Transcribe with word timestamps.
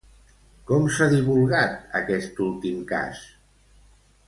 Com 0.71 0.87
s'ha 0.95 1.07
divulgat 1.11 1.77
aquest 2.01 2.41
últim 2.47 2.83
cas? 2.95 3.23